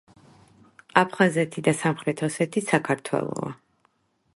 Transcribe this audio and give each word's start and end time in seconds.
აფხაზეთი 1.01 1.65
და 1.69 1.75
სამხრეთ 1.83 2.25
ოსეთი 2.31 2.65
საქართველოა! 2.73 3.57